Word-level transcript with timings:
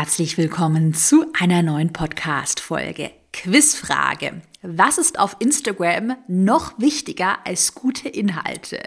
Herzlich 0.00 0.38
willkommen 0.38 0.94
zu 0.94 1.26
einer 1.38 1.60
neuen 1.60 1.92
Podcast-Folge. 1.92 3.10
Quizfrage. 3.34 4.40
Was 4.62 4.98
ist 4.98 5.18
auf 5.18 5.36
Instagram 5.38 6.16
noch 6.28 6.78
wichtiger 6.78 7.38
als 7.46 7.74
gute 7.74 8.10
Inhalte? 8.10 8.78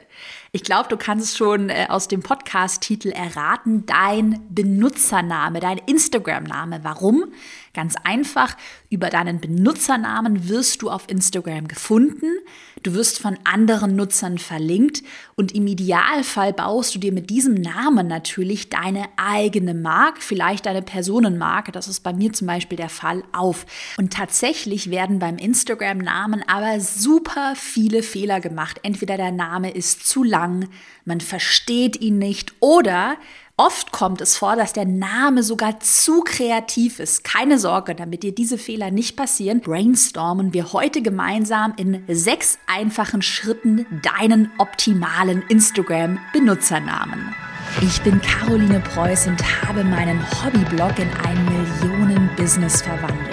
Ich 0.51 0.61
glaube, 0.61 0.87
du 0.87 0.97
kannst 0.97 1.25
es 1.25 1.35
schon 1.35 1.69
äh, 1.69 1.87
aus 1.89 2.07
dem 2.07 2.21
Podcast-Titel 2.21 3.09
erraten. 3.09 3.87
Dein 3.87 4.39
Benutzername, 4.51 5.59
dein 5.59 5.79
Instagram-Name. 5.79 6.81
Warum? 6.83 7.25
Ganz 7.73 7.95
einfach. 8.03 8.55
Über 8.91 9.09
deinen 9.09 9.41
Benutzernamen 9.41 10.47
wirst 10.47 10.83
du 10.83 10.91
auf 10.91 11.09
Instagram 11.09 11.67
gefunden. 11.67 12.27
Du 12.83 12.93
wirst 12.93 13.17
von 13.17 13.35
anderen 13.45 13.95
Nutzern 13.95 14.37
verlinkt 14.37 15.01
und 15.33 15.55
im 15.55 15.65
Idealfall 15.65 16.53
baust 16.53 16.93
du 16.93 16.99
dir 16.99 17.11
mit 17.11 17.31
diesem 17.31 17.55
Namen 17.55 18.05
natürlich 18.05 18.69
deine 18.69 19.05
eigene 19.17 19.73
Marke, 19.73 20.21
vielleicht 20.21 20.67
deine 20.67 20.83
Personenmarke. 20.83 21.71
Das 21.71 21.87
ist 21.87 22.01
bei 22.01 22.13
mir 22.13 22.31
zum 22.31 22.45
Beispiel 22.45 22.75
der 22.75 22.89
Fall 22.89 23.23
auf. 23.31 23.65
Und 23.97 24.13
tatsächlich 24.13 24.91
werden 24.91 25.17
beim 25.17 25.37
Instagram-Namen 25.63 26.43
aber 26.45 26.79
super 26.81 27.53
viele 27.55 28.03
Fehler 28.03 28.41
gemacht. 28.41 28.81
Entweder 28.83 29.15
der 29.15 29.31
Name 29.31 29.71
ist 29.71 30.05
zu 30.05 30.23
lang 30.23 30.67
man 31.05 31.21
versteht 31.21 31.99
ihn 32.01 32.17
nicht 32.17 32.53
oder 32.59 33.17
Oft 33.55 33.91
kommt 33.91 34.19
es 34.19 34.35
vor, 34.35 34.55
dass 34.55 34.73
der 34.73 34.85
Name 34.85 35.43
sogar 35.43 35.79
zu 35.79 36.21
kreativ 36.21 36.99
ist. 36.99 37.23
Keine 37.23 37.59
Sorge, 37.59 37.93
damit 37.93 38.23
dir 38.23 38.33
diese 38.33 38.57
Fehler 38.57 38.89
nicht 38.89 39.15
passieren, 39.15 39.61
brainstormen 39.61 40.55
wir 40.55 40.73
heute 40.73 41.03
gemeinsam 41.03 41.71
in 41.77 42.03
sechs 42.07 42.57
einfachen 42.65 43.21
Schritten 43.21 43.85
deinen 44.01 44.49
optimalen 44.57 45.43
Instagram-Benutzernamen. 45.49 47.35
Ich 47.81 48.01
bin 48.01 48.19
Caroline 48.21 48.79
Preuß 48.79 49.27
und 49.27 49.43
habe 49.61 49.83
meinen 49.83 50.19
Hobbyblog 50.43 50.97
in 50.97 51.09
ein 51.23 51.45
Millionen-Business 51.45 52.81
verwandelt. 52.81 53.32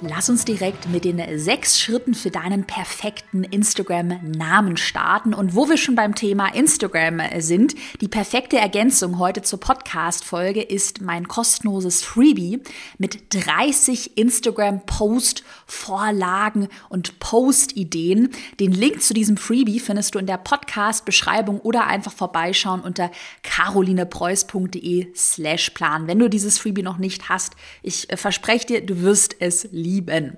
Lass 0.00 0.30
uns 0.30 0.44
direkt 0.44 0.88
mit 0.88 1.04
den 1.04 1.20
sechs 1.40 1.80
Schritten 1.80 2.14
für 2.14 2.30
deinen 2.30 2.62
perfekten 2.62 3.42
Instagram-Namen 3.42 4.76
starten. 4.76 5.34
Und 5.34 5.56
wo 5.56 5.68
wir 5.68 5.76
schon 5.76 5.96
beim 5.96 6.14
Thema 6.14 6.54
Instagram 6.54 7.20
sind, 7.40 7.74
die 8.00 8.06
perfekte 8.06 8.58
Ergänzung 8.58 9.18
heute 9.18 9.42
zur 9.42 9.58
Podcast-Folge 9.58 10.62
ist 10.62 11.00
mein 11.00 11.26
kostenloses 11.26 12.04
Freebie 12.04 12.62
mit 12.98 13.34
30 13.34 14.16
Instagram-Post-Vorlagen 14.16 16.68
und 16.90 17.18
Post-Ideen. 17.18 18.28
Den 18.60 18.70
Link 18.70 19.02
zu 19.02 19.14
diesem 19.14 19.36
Freebie 19.36 19.80
findest 19.80 20.14
du 20.14 20.20
in 20.20 20.26
der 20.26 20.38
Podcast-Beschreibung 20.38 21.58
oder 21.58 21.88
einfach 21.88 22.12
vorbeischauen 22.12 22.82
unter 22.82 23.10
carolinepreuß.de 23.42 25.08
slash 25.16 25.70
plan. 25.70 26.06
Wenn 26.06 26.20
du 26.20 26.30
dieses 26.30 26.56
Freebie 26.56 26.84
noch 26.84 26.98
nicht 26.98 27.28
hast, 27.28 27.54
ich 27.82 28.08
äh, 28.12 28.16
verspreche 28.16 28.66
dir, 28.66 28.86
du 28.86 29.02
wirst 29.02 29.34
es 29.40 29.66
lieben 29.72 29.87
lieben. 29.88 30.36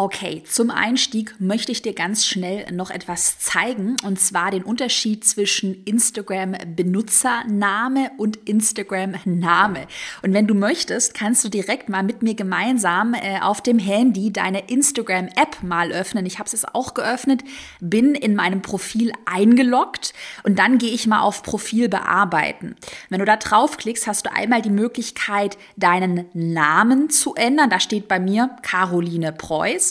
Okay, 0.00 0.44
zum 0.48 0.70
Einstieg 0.70 1.34
möchte 1.40 1.72
ich 1.72 1.82
dir 1.82 1.92
ganz 1.92 2.24
schnell 2.24 2.70
noch 2.70 2.92
etwas 2.92 3.40
zeigen, 3.40 3.96
und 4.04 4.20
zwar 4.20 4.52
den 4.52 4.62
Unterschied 4.62 5.24
zwischen 5.24 5.82
Instagram-Benutzername 5.82 8.12
und 8.16 8.36
Instagram-Name. 8.48 9.88
Und 10.22 10.34
wenn 10.34 10.46
du 10.46 10.54
möchtest, 10.54 11.14
kannst 11.14 11.42
du 11.42 11.48
direkt 11.48 11.88
mal 11.88 12.04
mit 12.04 12.22
mir 12.22 12.36
gemeinsam 12.36 13.14
äh, 13.14 13.40
auf 13.40 13.60
dem 13.60 13.80
Handy 13.80 14.32
deine 14.32 14.70
Instagram-App 14.70 15.64
mal 15.64 15.90
öffnen. 15.90 16.26
Ich 16.26 16.38
habe 16.38 16.48
es 16.48 16.64
auch 16.64 16.94
geöffnet, 16.94 17.42
bin 17.80 18.14
in 18.14 18.36
meinem 18.36 18.62
Profil 18.62 19.10
eingeloggt 19.24 20.14
und 20.44 20.60
dann 20.60 20.78
gehe 20.78 20.92
ich 20.92 21.08
mal 21.08 21.22
auf 21.22 21.42
Profil 21.42 21.88
bearbeiten. 21.88 22.76
Wenn 23.08 23.18
du 23.18 23.24
da 23.24 23.36
draufklickst, 23.36 24.06
hast 24.06 24.26
du 24.26 24.32
einmal 24.32 24.62
die 24.62 24.70
Möglichkeit, 24.70 25.58
deinen 25.76 26.26
Namen 26.34 27.10
zu 27.10 27.34
ändern. 27.34 27.68
Da 27.68 27.80
steht 27.80 28.06
bei 28.06 28.20
mir 28.20 28.50
Caroline 28.62 29.32
Preuß. 29.32 29.87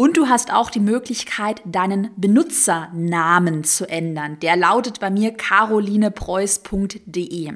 Und 0.00 0.16
du 0.16 0.28
hast 0.28 0.52
auch 0.52 0.70
die 0.70 0.78
Möglichkeit, 0.78 1.60
deinen 1.64 2.10
Benutzernamen 2.16 3.64
zu 3.64 3.88
ändern. 3.88 4.38
Der 4.38 4.54
lautet 4.54 5.00
bei 5.00 5.10
mir 5.10 5.32
carolinepreuß.de. 5.32 7.54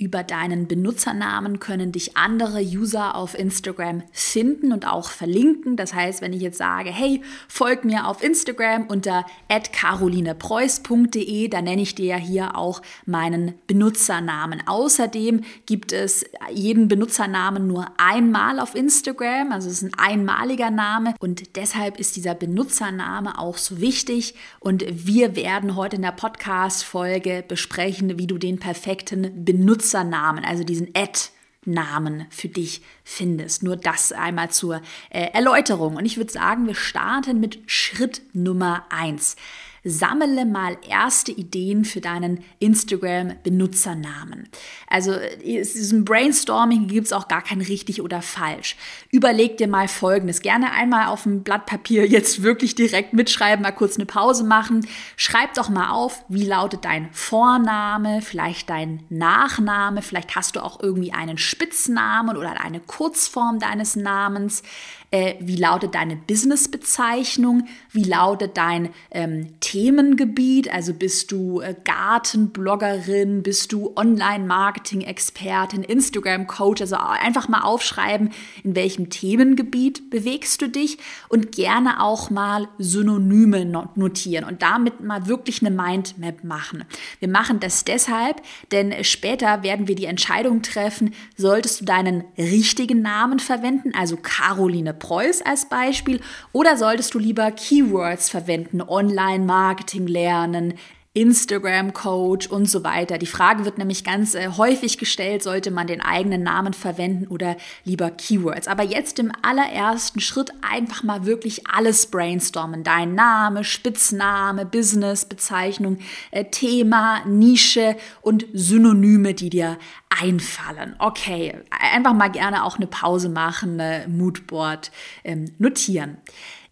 Über 0.00 0.22
deinen 0.22 0.66
Benutzernamen 0.66 1.60
können 1.60 1.92
dich 1.92 2.16
andere 2.16 2.62
User 2.62 3.14
auf 3.14 3.38
Instagram 3.38 4.02
finden 4.12 4.72
und 4.72 4.86
auch 4.86 5.10
verlinken. 5.10 5.76
Das 5.76 5.92
heißt, 5.92 6.22
wenn 6.22 6.32
ich 6.32 6.40
jetzt 6.40 6.56
sage, 6.56 6.88
hey, 6.88 7.20
folg 7.48 7.84
mir 7.84 8.06
auf 8.06 8.24
Instagram 8.24 8.86
unter 8.86 9.26
carolinepreuß.de, 9.72 11.48
dann 11.48 11.64
nenne 11.64 11.82
ich 11.82 11.94
dir 11.94 12.06
ja 12.06 12.16
hier 12.16 12.56
auch 12.56 12.80
meinen 13.04 13.52
Benutzernamen. 13.66 14.62
Außerdem 14.66 15.42
gibt 15.66 15.92
es 15.92 16.24
jeden 16.50 16.88
Benutzernamen 16.88 17.66
nur 17.66 17.88
einmal 17.98 18.58
auf 18.58 18.74
Instagram, 18.74 19.52
also 19.52 19.68
es 19.68 19.82
ist 19.82 19.92
ein 19.92 19.98
einmaliger 19.98 20.70
Name 20.70 21.14
und 21.18 21.56
deshalb 21.56 22.00
ist 22.00 22.16
dieser 22.16 22.34
Benutzername 22.34 23.38
auch 23.38 23.58
so 23.58 23.82
wichtig 23.82 24.34
und 24.60 24.82
wir 24.88 25.36
werden 25.36 25.76
heute 25.76 25.96
in 25.96 26.02
der 26.02 26.12
Podcast-Folge 26.12 27.44
besprechen, 27.46 28.18
wie 28.18 28.26
du 28.26 28.38
den 28.38 28.58
perfekten 28.58 29.44
Benutzer 29.44 29.89
Benutzernamen, 29.90 30.44
also 30.44 30.64
diesen 30.64 30.88
Ad-Namen 30.94 32.26
für 32.30 32.48
dich 32.48 32.82
findest. 33.04 33.62
Nur 33.62 33.76
das 33.76 34.12
einmal 34.12 34.50
zur 34.50 34.80
äh, 35.10 35.30
Erläuterung. 35.32 35.96
Und 35.96 36.04
ich 36.04 36.16
würde 36.16 36.32
sagen, 36.32 36.66
wir 36.66 36.74
starten 36.74 37.40
mit 37.40 37.58
Schritt 37.66 38.22
Nummer 38.32 38.84
eins 38.90 39.36
sammle 39.84 40.44
mal 40.44 40.76
erste 40.88 41.32
Ideen 41.32 41.84
für 41.84 42.00
deinen 42.00 42.44
Instagram-Benutzernamen. 42.58 44.48
Also 44.88 45.12
in 45.12 45.62
diesem 45.62 46.04
Brainstorming 46.04 46.88
gibt 46.88 47.06
es 47.06 47.12
auch 47.12 47.28
gar 47.28 47.42
kein 47.42 47.60
richtig 47.60 48.02
oder 48.02 48.22
falsch. 48.22 48.76
Überleg 49.10 49.56
dir 49.56 49.68
mal 49.68 49.88
Folgendes. 49.88 50.42
Gerne 50.42 50.72
einmal 50.72 51.06
auf 51.06 51.22
dem 51.24 51.42
Blatt 51.42 51.66
Papier 51.66 52.06
jetzt 52.06 52.42
wirklich 52.42 52.74
direkt 52.74 53.12
mitschreiben, 53.12 53.62
mal 53.62 53.70
kurz 53.72 53.96
eine 53.96 54.06
Pause 54.06 54.44
machen. 54.44 54.86
Schreib 55.16 55.54
doch 55.54 55.68
mal 55.68 55.90
auf, 55.90 56.24
wie 56.28 56.44
lautet 56.44 56.84
dein 56.84 57.08
Vorname, 57.12 58.22
vielleicht 58.22 58.70
dein 58.70 59.04
Nachname, 59.08 60.02
vielleicht 60.02 60.36
hast 60.36 60.56
du 60.56 60.60
auch 60.62 60.80
irgendwie 60.80 61.12
einen 61.12 61.38
Spitznamen 61.38 62.36
oder 62.36 62.60
eine 62.60 62.80
Kurzform 62.80 63.58
deines 63.58 63.96
Namens 63.96 64.62
äh, 65.10 65.34
wie 65.40 65.56
lautet 65.56 65.94
deine 65.94 66.16
Businessbezeichnung, 66.16 67.66
wie 67.90 68.04
lautet 68.04 68.56
dein 68.56 68.90
ähm, 69.10 69.58
Themengebiet, 69.60 70.72
also 70.72 70.94
bist 70.94 71.32
du 71.32 71.60
äh, 71.60 71.74
Gartenbloggerin, 71.84 73.42
bist 73.42 73.72
du 73.72 73.92
Online-Marketing-Expertin, 73.96 75.82
Instagram-Coach, 75.82 76.80
also 76.80 76.96
einfach 76.96 77.48
mal 77.48 77.62
aufschreiben, 77.62 78.30
in 78.62 78.76
welchem 78.76 79.10
Themengebiet 79.10 80.10
bewegst 80.10 80.62
du 80.62 80.68
dich? 80.68 80.98
Und 81.28 81.52
gerne 81.52 82.02
auch 82.02 82.30
mal 82.30 82.68
Synonyme 82.78 83.64
notieren 83.94 84.44
und 84.44 84.62
damit 84.62 85.00
mal 85.00 85.26
wirklich 85.26 85.60
eine 85.64 85.74
Mindmap 85.74 86.44
machen. 86.44 86.84
Wir 87.18 87.28
machen 87.28 87.58
das 87.58 87.84
deshalb, 87.84 88.42
denn 88.70 89.02
später 89.02 89.62
werden 89.62 89.88
wir 89.88 89.96
die 89.96 90.04
Entscheidung 90.04 90.62
treffen, 90.62 91.14
solltest 91.36 91.80
du 91.80 91.84
deinen 91.84 92.24
richtigen 92.38 93.02
Namen 93.02 93.40
verwenden, 93.40 93.92
also 93.94 94.16
Caroline 94.16 94.94
Preuß 95.00 95.42
als 95.42 95.68
Beispiel? 95.68 96.20
Oder 96.52 96.76
solltest 96.76 97.14
du 97.14 97.18
lieber 97.18 97.50
Keywords 97.50 98.30
verwenden, 98.30 98.80
Online-Marketing 98.80 100.06
lernen, 100.06 100.74
Instagram-Coach 101.12 102.46
und 102.46 102.66
so 102.66 102.84
weiter. 102.84 103.18
Die 103.18 103.26
Frage 103.26 103.64
wird 103.64 103.78
nämlich 103.78 104.04
ganz 104.04 104.36
äh, 104.36 104.48
häufig 104.56 104.96
gestellt, 104.96 105.42
sollte 105.42 105.72
man 105.72 105.88
den 105.88 106.00
eigenen 106.00 106.44
Namen 106.44 106.72
verwenden 106.72 107.26
oder 107.26 107.56
lieber 107.84 108.12
Keywords. 108.12 108.68
Aber 108.68 108.84
jetzt 108.84 109.18
im 109.18 109.32
allerersten 109.42 110.20
Schritt 110.20 110.52
einfach 110.62 111.02
mal 111.02 111.26
wirklich 111.26 111.66
alles 111.66 112.06
brainstormen. 112.06 112.84
Dein 112.84 113.16
Name, 113.16 113.64
Spitzname, 113.64 114.64
Business, 114.64 115.24
Bezeichnung, 115.24 115.98
äh, 116.30 116.44
Thema, 116.44 117.24
Nische 117.26 117.96
und 118.22 118.46
Synonyme, 118.52 119.34
die 119.34 119.50
dir 119.50 119.78
einfallen. 120.10 120.94
Okay, 121.00 121.56
einfach 121.70 122.12
mal 122.12 122.28
gerne 122.28 122.64
auch 122.64 122.76
eine 122.76 122.86
Pause 122.86 123.30
machen, 123.30 123.80
eine 123.80 124.06
Moodboard 124.06 124.92
ähm, 125.24 125.46
notieren. 125.58 126.18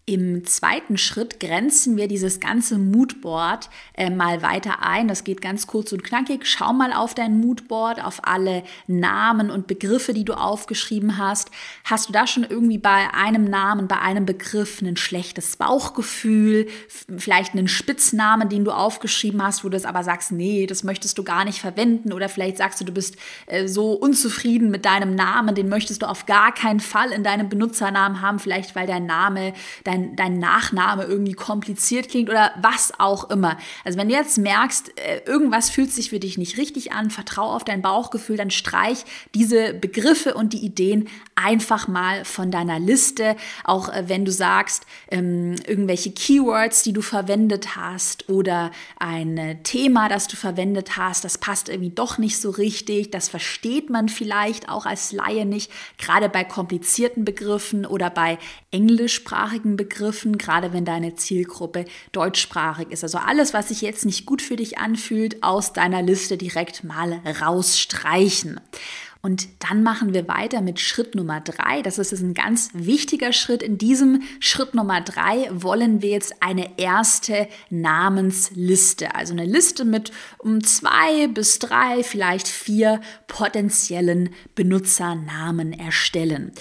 Im 0.09 0.43
zweiten 0.43 0.97
Schritt 0.97 1.39
grenzen 1.39 1.95
wir 1.95 2.07
dieses 2.07 2.39
ganze 2.39 2.79
Moodboard 2.79 3.69
äh, 3.93 4.09
mal 4.09 4.41
weiter 4.41 4.81
ein. 4.81 5.07
Das 5.07 5.23
geht 5.23 5.39
ganz 5.39 5.67
kurz 5.67 5.91
und 5.91 6.03
knackig. 6.03 6.47
Schau 6.47 6.73
mal 6.73 6.93
auf 6.93 7.13
dein 7.13 7.39
Moodboard, 7.39 8.03
auf 8.03 8.21
alle 8.23 8.63
Namen 8.87 9.51
und 9.51 9.67
Begriffe, 9.67 10.15
die 10.15 10.25
du 10.25 10.33
aufgeschrieben 10.33 11.19
hast. 11.19 11.51
Hast 11.83 12.09
du 12.09 12.11
da 12.11 12.25
schon 12.25 12.43
irgendwie 12.43 12.79
bei 12.79 13.13
einem 13.13 13.43
Namen, 13.43 13.87
bei 13.87 13.99
einem 13.99 14.25
Begriff 14.25 14.81
ein 14.81 14.97
schlechtes 14.97 15.57
Bauchgefühl, 15.57 16.65
vielleicht 17.15 17.53
einen 17.53 17.67
Spitznamen, 17.67 18.49
den 18.49 18.65
du 18.65 18.71
aufgeschrieben 18.71 19.43
hast, 19.43 19.63
wo 19.63 19.69
du 19.69 19.77
es 19.77 19.85
aber 19.85 20.03
sagst, 20.03 20.31
nee, 20.31 20.65
das 20.65 20.83
möchtest 20.83 21.19
du 21.19 21.23
gar 21.23 21.45
nicht 21.45 21.59
verwenden 21.59 22.13
oder 22.13 22.29
vielleicht 22.29 22.57
sagst 22.57 22.81
du, 22.81 22.85
du 22.85 22.93
bist 22.93 23.15
äh, 23.45 23.67
so 23.67 23.91
unzufrieden 23.91 24.71
mit 24.71 24.85
deinem 24.85 25.13
Namen, 25.13 25.53
den 25.53 25.69
möchtest 25.69 26.01
du 26.01 26.07
auf 26.07 26.25
gar 26.25 26.51
keinen 26.51 26.79
Fall 26.79 27.11
in 27.11 27.23
deinem 27.23 27.47
Benutzernamen 27.47 28.21
haben, 28.23 28.39
vielleicht 28.39 28.75
weil 28.75 28.87
dein 28.87 29.05
Name, 29.05 29.53
dein 29.83 29.98
dein, 29.99 30.15
dein 30.15 30.39
Nachname 30.39 31.03
irgendwie 31.03 31.33
kompliziert 31.33 32.09
klingt 32.09 32.29
oder 32.29 32.51
was 32.61 32.93
auch 32.97 33.29
immer. 33.29 33.57
Also 33.83 33.97
wenn 33.97 34.09
du 34.09 34.15
jetzt 34.15 34.37
merkst, 34.37 34.97
äh, 34.99 35.21
irgendwas 35.25 35.69
fühlt 35.69 35.91
sich 35.91 36.09
für 36.09 36.19
dich 36.19 36.37
nicht 36.37 36.57
richtig 36.57 36.91
an, 36.91 37.09
vertrau 37.09 37.53
auf 37.53 37.63
dein 37.63 37.81
Bauchgefühl, 37.81 38.37
dann 38.37 38.51
streich 38.51 39.05
diese 39.35 39.73
Begriffe 39.73 40.33
und 40.33 40.53
die 40.53 40.65
Ideen 40.65 41.07
einfach 41.35 41.87
mal 41.87 42.25
von 42.25 42.51
deiner 42.51 42.79
Liste. 42.79 43.35
Auch 43.63 43.89
äh, 43.89 44.05
wenn 44.07 44.25
du 44.25 44.31
sagst, 44.31 44.85
ähm, 45.09 45.55
irgendwelche 45.67 46.11
Keywords, 46.11 46.83
die 46.83 46.93
du 46.93 47.01
verwendet 47.01 47.75
hast 47.75 48.29
oder 48.29 48.71
ein 48.97 49.37
äh, 49.37 49.55
Thema, 49.63 50.09
das 50.09 50.27
du 50.27 50.35
verwendet 50.35 50.97
hast, 50.97 51.23
das 51.23 51.37
passt 51.37 51.69
irgendwie 51.69 51.91
doch 51.91 52.17
nicht 52.17 52.39
so 52.39 52.49
richtig, 52.49 53.11
das 53.11 53.29
versteht 53.29 53.89
man 53.89 54.09
vielleicht 54.09 54.69
auch 54.69 54.85
als 54.85 55.11
Laie 55.11 55.45
nicht, 55.45 55.71
gerade 55.97 56.29
bei 56.29 56.43
komplizierten 56.43 57.25
Begriffen 57.25 57.85
oder 57.85 58.09
bei 58.09 58.37
englischsprachigen 58.71 59.75
Begriffen, 59.75 59.88
gerade 60.37 60.73
wenn 60.73 60.85
deine 60.85 61.15
Zielgruppe 61.15 61.85
deutschsprachig 62.11 62.91
ist. 62.91 63.03
Also 63.03 63.17
alles, 63.17 63.53
was 63.53 63.69
sich 63.69 63.81
jetzt 63.81 64.05
nicht 64.05 64.25
gut 64.25 64.41
für 64.41 64.55
dich 64.55 64.77
anfühlt, 64.77 65.43
aus 65.43 65.73
deiner 65.73 66.01
Liste 66.01 66.37
direkt 66.37 66.83
mal 66.83 67.21
rausstreichen. 67.41 68.59
Und 69.21 69.49
dann 69.59 69.83
machen 69.83 70.13
wir 70.13 70.29
weiter 70.29 70.61
mit 70.61 70.79
Schritt 70.79 71.13
Nummer 71.13 71.41
drei. 71.41 71.81
Das 71.81 71.97
ist 71.97 72.13
ein 72.13 72.33
ganz 72.33 72.69
wichtiger 72.73 73.33
Schritt. 73.33 73.61
In 73.61 73.77
diesem 73.77 74.21
Schritt 74.39 74.73
Nummer 74.73 75.01
drei 75.01 75.49
wollen 75.51 76.01
wir 76.01 76.11
jetzt 76.11 76.41
eine 76.41 76.79
erste 76.79 77.49
Namensliste, 77.69 79.15
also 79.15 79.33
eine 79.33 79.43
Liste 79.43 79.83
mit 79.83 80.13
um 80.37 80.63
zwei 80.63 81.27
bis 81.27 81.59
drei, 81.59 82.01
vielleicht 82.03 82.47
vier 82.47 83.01
potenziellen 83.27 84.29
Benutzernamen 84.55 85.73
erstellen. 85.73 86.53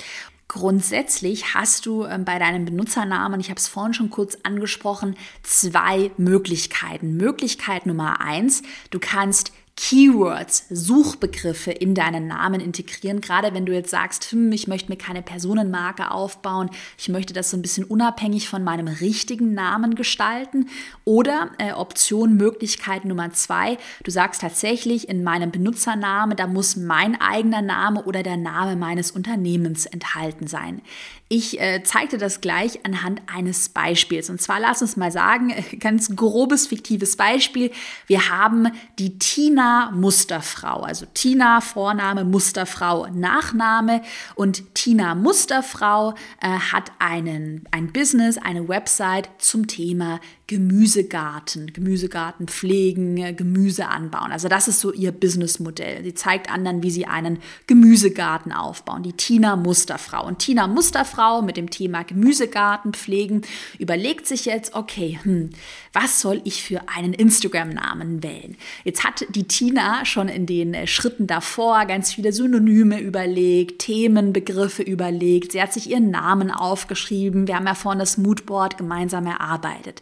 Grundsätzlich 0.49 1.55
hast 1.55 1.85
du 1.85 2.07
ähm, 2.07 2.25
bei 2.25 2.39
deinem 2.39 2.65
Benutzernamen, 2.65 3.39
ich 3.39 3.51
habe 3.51 3.61
es 3.61 3.69
vorhin 3.69 3.93
schon 3.93 4.09
kurz 4.09 4.39
angesprochen, 4.45 5.15
zwei 5.43 6.11
Möglichkeiten. 6.17 7.19
Möglichkeit 7.19 7.85
Nummer 7.85 8.23
eins, 8.23 8.63
du 8.91 8.99
kannst 8.99 9.53
Keywords, 9.81 10.67
Suchbegriffe 10.71 11.71
in 11.71 11.95
deinen 11.95 12.27
Namen 12.27 12.61
integrieren. 12.61 13.21
Gerade 13.21 13.55
wenn 13.55 13.65
du 13.65 13.73
jetzt 13.73 13.91
sagst, 13.91 14.33
hm, 14.33 14.51
ich 14.51 14.67
möchte 14.67 14.91
mir 14.91 14.99
keine 14.99 15.23
Personenmarke 15.23 16.11
aufbauen, 16.11 16.69
ich 16.99 17.09
möchte 17.09 17.33
das 17.33 17.51
so 17.51 17.57
ein 17.57 17.63
bisschen 17.63 17.85
unabhängig 17.85 18.49
von 18.49 18.65
meinem 18.65 18.89
richtigen 18.89 19.55
Namen 19.55 19.95
gestalten. 19.95 20.69
Oder 21.05 21.51
äh, 21.59 21.73
Option, 21.73 22.35
Möglichkeit 22.35 23.05
Nummer 23.05 23.33
zwei, 23.33 23.79
du 24.03 24.11
sagst 24.11 24.41
tatsächlich 24.41 25.09
in 25.09 25.23
meinem 25.23 25.53
Benutzernamen, 25.53 26.37
da 26.37 26.49
muss 26.49 26.75
mein 26.75 27.19
eigener 27.21 27.63
Name 27.63 28.03
oder 28.03 28.25
der 28.25 28.37
Name 28.37 28.75
meines 28.75 29.13
Unternehmens 29.13 29.87
enthalten 29.87 30.49
sein. 30.49 30.83
Ich 31.31 31.61
äh, 31.61 31.83
zeigte 31.83 32.17
das 32.17 32.41
gleich 32.41 32.87
anhand 32.87 33.21
eines 33.27 33.69
Beispiels. 33.69 34.31
Und 34.31 34.41
zwar 34.41 34.61
lass 34.61 34.81
uns 34.81 34.97
mal 34.97 35.13
sagen, 35.13 35.53
ganz 35.79 36.17
grobes 36.17 36.67
fiktives 36.67 37.17
Beispiel. 37.17 37.71
Wir 38.07 38.31
haben 38.31 38.69
die 38.99 39.19
Tina 39.19 39.91
Musterfrau, 39.91 40.81
also 40.81 41.05
Tina 41.13 41.61
Vorname, 41.61 42.25
Musterfrau 42.25 43.09
Nachname 43.13 44.01
und 44.37 44.75
Tina 44.75 45.15
Musterfrau 45.15 46.15
äh, 46.41 46.49
hat 46.49 46.93
einen, 46.99 47.65
ein 47.73 47.93
Business, 47.93 48.39
eine 48.39 48.67
Website 48.67 49.29
zum 49.37 49.67
Thema 49.67 50.21
Gemüsegarten, 50.49 51.75
Gemüsegarten 51.75 52.49
pflegen, 52.49 53.37
Gemüse 53.37 53.87
anbauen. 53.87 54.33
Also 54.33 54.49
das 54.49 54.67
ist 54.67 54.81
so 54.81 54.95
ihr 54.95 55.13
Businessmodell. 55.13 56.03
Sie 56.03 56.15
zeigt 56.15 56.51
anderen, 56.51 56.83
wie 56.83 56.91
sie 56.91 57.05
einen 57.05 57.39
Gemüsegarten 57.67 58.53
aufbauen. 58.53 59.03
Die 59.03 59.13
Tina 59.13 59.57
Musterfrau. 59.57 60.27
Und 60.27 60.39
Tina 60.39 60.67
Musterfrau 60.67 61.43
mit 61.43 61.59
dem 61.59 61.69
Thema 61.69 62.03
Gemüsegarten 62.03 62.95
pflegen 62.95 63.43
überlegt 63.79 64.27
sich 64.27 64.47
jetzt, 64.47 64.75
okay, 64.75 65.19
hm, 65.23 65.51
was 65.93 66.23
soll 66.23 66.41
ich 66.45 66.63
für 66.63 66.81
einen 66.89 67.13
Instagram-Namen 67.13 68.23
wählen? 68.23 68.57
Jetzt 68.85 69.05
hat 69.05 69.27
die 69.29 69.45
Tina 69.45 70.07
schon 70.07 70.29
in 70.29 70.47
den 70.47 70.73
äh, 70.73 70.87
Schritten 70.87 71.27
davor 71.27 71.85
ganz 71.85 72.15
viele 72.15 72.33
Synonyme 72.33 73.01
überlegt, 73.01 73.81
Themenbegriffe 73.83 74.83
überlegt. 74.83 75.53
Sie 75.53 75.61
hat 75.61 75.75
sich 75.75 75.91
ihren 75.91 76.11
Namen 76.11 76.51
aufgeschrieben. 76.51 77.47
Wir 77.47 77.57
haben 77.57 77.67
ja 77.67 77.75
vorhin 77.75 77.99
das 77.99 78.17
Moodboard 78.17 78.79
gemeinsam 78.79 79.27
erarbeitet. 79.27 80.01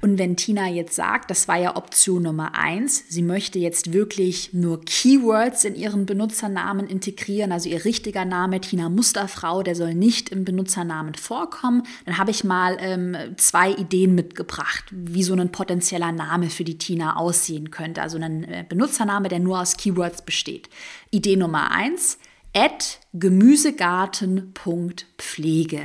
Und 0.00 0.18
wenn 0.18 0.36
Tina 0.36 0.68
jetzt 0.68 0.94
sagt, 0.94 1.30
das 1.30 1.48
war 1.48 1.56
ja 1.56 1.76
Option 1.76 2.22
Nummer 2.22 2.54
eins, 2.54 3.04
sie 3.08 3.22
möchte 3.22 3.58
jetzt 3.58 3.92
wirklich 3.92 4.52
nur 4.52 4.80
Keywords 4.84 5.64
in 5.64 5.74
ihren 5.74 6.06
Benutzernamen 6.06 6.86
integrieren, 6.86 7.52
also 7.52 7.68
ihr 7.68 7.84
richtiger 7.84 8.24
Name 8.24 8.60
Tina 8.60 8.88
Musterfrau, 8.88 9.62
der 9.62 9.74
soll 9.74 9.94
nicht 9.94 10.30
im 10.30 10.44
Benutzernamen 10.44 11.14
vorkommen, 11.14 11.82
dann 12.06 12.18
habe 12.18 12.30
ich 12.30 12.44
mal 12.44 12.76
ähm, 12.80 13.16
zwei 13.36 13.72
Ideen 13.72 14.14
mitgebracht, 14.14 14.84
wie 14.90 15.22
so 15.22 15.34
ein 15.34 15.52
potenzieller 15.52 16.12
Name 16.12 16.50
für 16.50 16.64
die 16.64 16.78
Tina 16.78 17.16
aussehen 17.16 17.70
könnte. 17.70 18.02
Also 18.02 18.18
ein 18.18 18.44
äh, 18.44 18.64
Benutzername, 18.68 19.28
der 19.28 19.38
nur 19.38 19.60
aus 19.60 19.76
Keywords 19.76 20.22
besteht. 20.22 20.68
Idee 21.10 21.36
Nummer 21.36 21.70
eins, 21.70 22.18
at 22.54 23.00
gemüsegarten.pflege. 23.12 25.80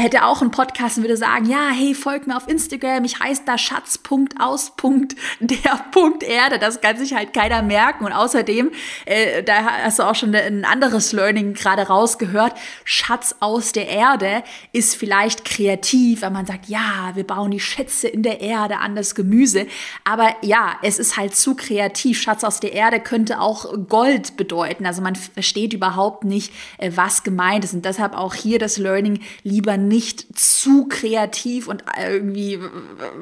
hätte 0.00 0.24
auch 0.24 0.40
einen 0.40 0.50
Podcast 0.50 0.96
und 0.96 1.04
würde 1.04 1.16
sagen, 1.16 1.46
ja, 1.46 1.70
hey, 1.72 1.94
folgt 1.94 2.26
mir 2.26 2.36
auf 2.36 2.48
Instagram, 2.48 3.04
ich 3.04 3.20
heiße 3.20 3.42
da 3.46 3.58
Schatz.aus.der.erde. 3.58 6.58
Das 6.58 6.80
kann 6.80 6.96
sich 6.96 7.14
halt 7.14 7.32
keiner 7.32 7.62
merken. 7.62 8.04
Und 8.04 8.12
außerdem, 8.12 8.70
äh, 9.04 9.42
da 9.42 9.64
hast 9.84 9.98
du 9.98 10.04
auch 10.04 10.14
schon 10.14 10.34
ein 10.34 10.64
anderes 10.64 11.12
Learning 11.12 11.54
gerade 11.54 11.82
rausgehört, 11.82 12.54
Schatz 12.84 13.34
aus 13.40 13.72
der 13.72 13.88
Erde 13.88 14.42
ist 14.72 14.96
vielleicht 14.96 15.44
kreativ, 15.44 16.22
wenn 16.22 16.32
man 16.32 16.46
sagt, 16.46 16.68
ja, 16.68 17.10
wir 17.14 17.26
bauen 17.26 17.50
die 17.50 17.60
Schätze 17.60 18.08
in 18.08 18.22
der 18.22 18.40
Erde 18.40 18.78
an 18.78 18.96
das 18.96 19.14
Gemüse. 19.14 19.66
Aber 20.04 20.34
ja, 20.42 20.76
es 20.82 20.98
ist 20.98 21.16
halt 21.16 21.36
zu 21.36 21.54
kreativ. 21.54 22.20
Schatz 22.20 22.44
aus 22.44 22.60
der 22.60 22.72
Erde 22.72 23.00
könnte 23.00 23.40
auch 23.40 23.66
Gold 23.88 24.36
bedeuten. 24.36 24.86
Also 24.86 25.02
man 25.02 25.16
versteht 25.16 25.72
überhaupt 25.72 26.24
nicht, 26.24 26.52
äh, 26.78 26.90
was 26.94 27.22
gemeint 27.22 27.64
ist. 27.64 27.74
Und 27.74 27.84
deshalb 27.84 28.16
auch 28.16 28.34
hier 28.34 28.58
das 28.58 28.78
Learning 28.78 29.20
lieber 29.42 29.76
nicht 29.90 30.38
zu 30.38 30.86
kreativ 30.86 31.66
und 31.66 31.82
irgendwie, 32.00 32.60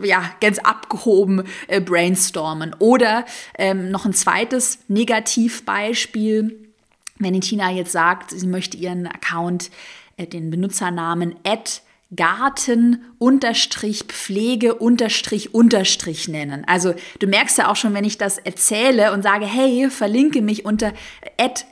ja, 0.02 0.30
ganz 0.40 0.58
abgehoben 0.58 1.44
äh, 1.66 1.80
brainstormen. 1.80 2.76
Oder 2.78 3.24
ähm, 3.56 3.90
noch 3.90 4.04
ein 4.04 4.12
zweites 4.12 4.78
Negativbeispiel. 4.86 6.68
Wenn 7.18 7.32
die 7.32 7.40
Tina 7.40 7.70
jetzt 7.72 7.92
sagt, 7.92 8.30
sie 8.30 8.46
möchte 8.46 8.76
ihren 8.76 9.06
Account, 9.06 9.70
äh, 10.18 10.26
den 10.26 10.50
Benutzernamen 10.50 11.36
at 11.42 11.82
Garten 12.16 13.04
unterstrich 13.18 14.04
Pflege 14.04 14.76
unterstrich 14.76 15.54
unterstrich 15.54 16.26
nennen. 16.26 16.64
Also 16.66 16.94
du 17.18 17.26
merkst 17.26 17.58
ja 17.58 17.70
auch 17.70 17.76
schon, 17.76 17.92
wenn 17.92 18.04
ich 18.04 18.16
das 18.16 18.38
erzähle 18.38 19.12
und 19.12 19.22
sage, 19.22 19.44
hey, 19.44 19.90
verlinke 19.90 20.40
mich 20.40 20.64
unter 20.64 20.94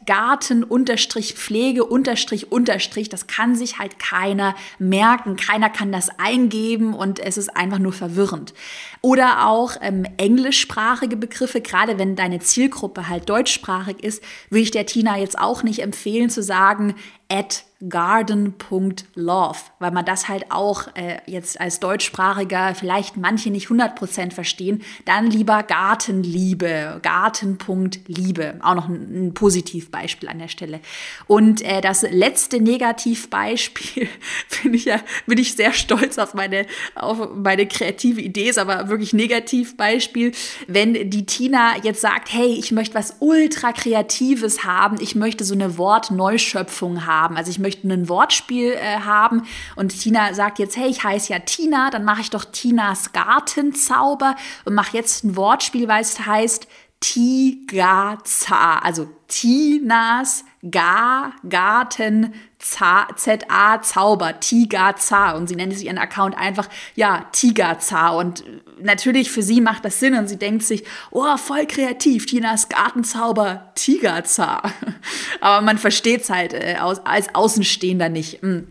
Garten 0.05 0.62
unterstrich 0.62 1.35
Pflege 1.35 1.85
unterstrich 1.85 2.52
unterstrich, 2.52 3.09
das 3.09 3.26
kann 3.26 3.57
sich 3.57 3.78
halt 3.78 3.99
keiner 3.99 4.55
merken. 4.78 5.37
Keiner 5.37 5.71
kann 5.71 5.90
das 5.90 6.11
eingeben 6.19 6.93
und 6.93 7.19
es 7.19 7.38
ist 7.38 7.57
einfach 7.57 7.78
nur 7.78 7.95
verwirrend. 7.95 8.52
Oder 9.00 9.47
auch 9.47 9.76
ähm, 9.81 10.05
englischsprachige 10.19 11.16
Begriffe, 11.16 11.62
gerade 11.62 11.99
wenn 11.99 12.14
deine 12.14 12.40
Zielgruppe 12.40 13.09
halt 13.09 13.28
deutschsprachig 13.31 14.02
ist, 14.02 14.23
würde 14.50 14.62
ich 14.62 14.71
der 14.71 14.85
Tina 14.85 15.19
jetzt 15.19 15.38
auch 15.38 15.62
nicht 15.62 15.81
empfehlen 15.81 16.28
zu 16.28 16.43
sagen, 16.43 16.95
at 17.31 17.64
garden.love, 17.87 19.59
weil 19.78 19.90
man 19.90 20.04
das 20.04 20.28
halt 20.28 20.50
auch 20.50 20.88
äh, 20.95 21.18
jetzt 21.26 21.61
als 21.61 21.78
Deutschsprachiger 21.78 22.75
vielleicht 22.75 23.18
manche 23.18 23.50
nicht 23.50 23.68
100% 23.68 24.33
verstehen, 24.33 24.83
dann 25.04 25.30
lieber 25.30 25.62
Gartenliebe, 25.62 27.00
Garten.liebe, 27.02 28.54
auch 28.62 28.75
noch 28.75 28.88
ein, 28.88 29.26
ein 29.26 29.35
Positivbeispiel 29.35 30.28
an 30.28 30.38
der 30.38 30.49
Stelle. 30.49 30.80
Und 31.26 31.61
äh, 31.62 31.83
das 31.83 32.02
letzte 32.02 32.61
Negativbeispiel 32.61 34.09
finde 34.49 34.78
ich 34.78 34.87
ja, 34.87 35.00
bin 35.26 35.37
ich 35.37 35.54
sehr 35.54 35.73
stolz 35.75 36.16
auf 36.16 36.33
meine, 36.33 36.66
auf 36.95 37.28
meine 37.35 37.66
kreative 37.66 38.23
Idee, 38.23 38.49
ist 38.49 38.59
aber 38.59 38.88
wirklich 38.88 39.12
Negativbeispiel, 39.12 40.33
wenn 40.66 41.11
die 41.11 41.26
Tina 41.26 41.76
jetzt 41.83 42.00
sagt, 42.00 42.33
hey, 42.33 42.54
ich 42.59 42.73
möchte 42.73 42.95
was 42.95 43.16
ultra 43.21 43.73
kreatives 43.73 44.64
haben, 44.64 44.97
ich 45.00 45.14
möchte 45.14 45.45
so 45.45 45.52
eine 45.52 45.76
Wortneuschöpfung 45.76 47.04
haben, 47.04 47.37
also 47.37 47.50
ich 47.50 47.59
möchte 47.59 47.75
ein 47.85 48.09
Wortspiel 48.09 48.73
äh, 48.73 49.00
haben. 49.00 49.42
Und 49.76 49.99
Tina 50.00 50.35
sagt 50.35 50.59
jetzt, 50.59 50.76
hey, 50.76 50.88
ich 50.88 51.04
heiße 51.04 51.33
ja 51.33 51.38
Tina, 51.40 51.90
dann 51.90 52.04
mache 52.04 52.21
ich 52.21 52.30
doch 52.30 52.45
Tinas 52.45 53.12
Gartenzauber 53.12 54.37
und 54.64 54.75
mache 54.75 54.97
jetzt 54.97 55.25
ein 55.25 55.37
Wortspiel, 55.37 55.88
weil 55.88 56.02
es 56.02 56.26
heißt 56.26 56.66
Tigaza, 57.00 58.78
also 58.78 59.09
Tinas 59.28 60.45
Ga 60.71 61.33
Garten 61.49 62.35
Z-A 62.70 63.82
Zauber, 63.82 64.40
Tigaza 64.40 65.32
und 65.32 65.49
sie 65.49 65.56
nennt 65.56 65.75
sich 65.75 65.87
ihren 65.87 65.99
Account 65.99 66.37
einfach, 66.37 66.68
ja, 66.94 67.26
Tigaza 67.32 68.11
und 68.11 68.44
natürlich 68.80 69.30
für 69.30 69.42
sie 69.42 69.61
macht 69.61 69.85
das 69.85 70.00
Sinn 70.00 70.14
und 70.14 70.28
sie 70.28 70.38
denkt 70.38 70.62
sich, 70.62 70.85
oh, 71.11 71.37
voll 71.37 71.66
kreativ, 71.66 72.26
Tinas 72.26 72.68
Gartenzauber, 72.68 73.73
Tigaza. 73.75 74.62
Aber 75.40 75.64
man 75.64 75.78
versteht 75.78 76.23
es 76.23 76.30
halt 76.30 76.54
äh, 76.54 76.76
als 76.78 77.35
Außenstehender 77.35 78.08
nicht. 78.08 78.42
Hm. 78.42 78.68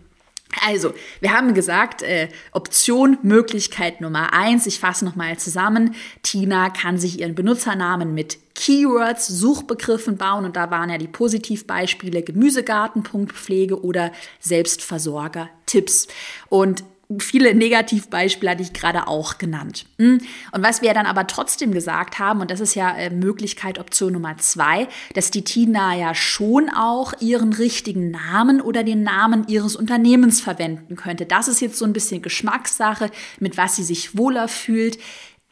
Also, 0.64 0.94
wir 1.20 1.34
haben 1.34 1.54
gesagt, 1.54 2.02
äh, 2.02 2.30
Option, 2.52 3.18
Möglichkeit 3.24 4.02
Nummer 4.02 4.34
eins. 4.34 4.68
Ich 4.68 4.80
fasse 4.80 5.06
nochmal 5.06 5.38
zusammen. 5.38 5.96
Tina 6.24 6.70
kann 6.70 6.98
sich 6.98 7.20
ihren 7.20 7.36
Benutzernamen 7.36 8.14
mit 8.14 8.38
Keywords, 8.56 9.28
Suchbegriffen 9.28 10.18
bauen 10.18 10.46
und 10.46 10.56
da 10.56 10.72
waren 10.72 10.90
ja 10.90 10.98
die 10.98 11.08
Positivbeispiele 11.08 12.24
Gemüsegarten, 12.24 13.04
Punktpflege 13.04 13.84
oder 13.84 14.12
Selbstversorger-Tipps. 14.40 16.08
Und 16.48 16.84
viele 17.20 17.54
Negativbeispiele 17.54 18.52
hatte 18.52 18.64
ich 18.64 18.74
gerade 18.74 19.08
auch 19.08 19.38
genannt. 19.38 19.86
Hm. 20.00 20.20
Und 20.52 20.64
was 20.64 20.82
wir 20.82 20.94
dann 20.94 21.06
aber 21.06 21.28
trotzdem 21.28 21.72
gesagt 21.72 22.20
haben, 22.20 22.42
und 22.42 22.52
das 22.52 22.60
ist 22.60 22.76
ja 22.76 22.96
äh, 22.96 23.10
Möglichkeit 23.10 23.80
Option 23.80 24.14
Nummer 24.14 24.38
zwei, 24.38 24.88
dass 25.14 25.32
die 25.32 25.44
Tina 25.44 25.96
ja 25.96 26.16
schon 26.16 26.70
auch 26.70 27.14
ihren 27.20 27.54
richtigen 27.54 28.12
Namen 28.12 28.62
oder 28.62 28.84
den 28.84 29.04
Namen 29.04 29.48
ihres 29.48 29.76
Unternehmens 29.76 30.42
verwenden 30.42 30.96
könnte. 30.96 31.26
Das 31.26 31.48
ist 31.48 31.62
jetzt 31.62 31.78
so 31.78 31.86
ein 31.86 31.94
bisschen 31.94 32.22
Geschmackssache, 32.22 33.12
mit 33.40 33.58
was 33.58 33.76
sie 33.76 33.84
sich 33.84 34.18
wohler 34.18 34.48
fühlt. 34.48 34.98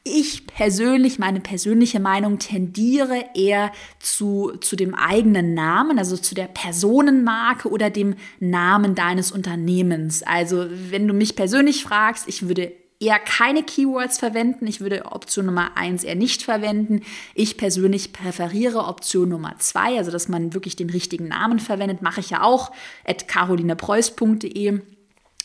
Ich 0.05 0.48
persönlich, 0.48 1.17
meine 1.17 1.39
persönliche 1.39 2.01
Meinung, 2.01 2.38
tendiere 2.38 3.24
eher 3.36 3.72
zu, 4.00 4.51
zu 4.60 4.75
dem 4.75 4.95
eigenen 4.95 5.53
Namen, 5.53 5.98
also 5.98 6.17
zu 6.17 6.36
der 6.36 6.48
Personenmarke 6.48 7.69
oder 7.69 7.89
dem 7.89 8.15
Namen 8.41 8.95
deines 8.95 9.31
Unternehmens. 9.31 10.22
Also 10.22 10.65
wenn 10.69 11.07
du 11.07 11.13
mich 11.13 11.38
persönlich 11.38 11.83
fragst, 11.83 12.27
ich 12.27 12.50
würde 12.50 12.74
eher 13.00 13.17
keine 13.19 13.63
Keywords 13.63 14.17
verwenden. 14.17 14.67
Ich 14.67 14.81
würde 14.81 15.05
Option 15.05 15.45
Nummer 15.45 15.77
eins 15.77 16.03
eher 16.03 16.15
nicht 16.15 16.43
verwenden. 16.43 17.01
Ich 17.33 17.57
persönlich 17.57 18.12
präferiere 18.12 18.86
Option 18.86 19.29
Nummer 19.29 19.55
zwei, 19.60 19.98
also 19.98 20.12
dass 20.12 20.27
man 20.27 20.53
wirklich 20.53 20.75
den 20.75 20.89
richtigen 20.89 21.29
Namen 21.29 21.60
verwendet. 21.60 22.01
Mache 22.01 22.19
ich 22.19 22.29
ja 22.29 22.41
auch 22.41 22.72
at 23.05 23.27
carolinepreuß.de. 23.27 24.81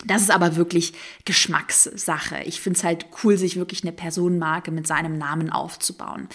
Das 0.06 0.22
ist 0.22 0.30
aber 0.30 0.56
wirklich 0.56 0.92
Geschmackssache. 1.24 2.42
Ich 2.44 2.60
finde 2.60 2.78
es 2.78 2.84
halt 2.84 3.06
cool, 3.22 3.36
sich 3.36 3.56
wirklich 3.56 3.82
eine 3.82 3.92
Personenmarke 3.92 4.70
mit 4.70 4.86
seinem 4.86 5.18
Namen 5.18 5.50
aufzubauen. 5.50 6.28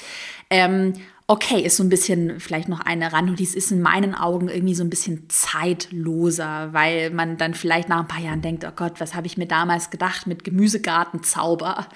Ähm, 0.50 0.94
okay, 1.34 1.62
ist 1.62 1.78
so 1.78 1.84
ein 1.84 1.90
bisschen 1.90 2.40
vielleicht 2.40 2.70
noch 2.70 2.80
eine 2.80 3.12
Randnotiz, 3.12 3.56
ist 3.56 3.72
in 3.72 3.82
meinen 3.82 4.14
Augen 4.14 4.50
irgendwie 4.50 4.76
so 4.76 4.84
ein 4.84 4.92
bisschen 4.92 5.24
zeitloser, 5.30 6.70
weil 6.74 7.10
man 7.10 7.38
dann 7.38 7.56
vielleicht 7.56 7.90
nach 7.90 8.02
ein 8.02 8.08
paar 8.08 8.22
Jahren 8.22 8.44
denkt, 8.44 8.64
oh 8.66 8.72
Gott, 8.76 9.00
was 9.00 9.16
habe 9.16 9.26
ich 9.26 9.36
mir 9.36 9.48
damals 9.48 9.90
gedacht 9.90 10.28
mit 10.28 10.44
Gemüsegartenzauber? 10.44 11.88